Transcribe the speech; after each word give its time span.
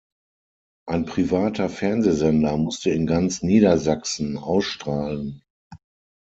Ein 0.87 1.05
privater 1.05 1.69
Fernsehsender 1.69 2.57
musste 2.57 2.89
in 2.89 3.05
ganz 3.05 3.43
Niedersachsen 3.43 4.35
ausstrahlen. 4.35 5.43